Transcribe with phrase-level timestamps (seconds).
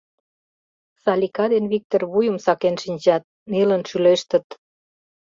[1.03, 4.45] Салика ден Виктыр вуйым сакен шинчат, нелын шӱлештыт.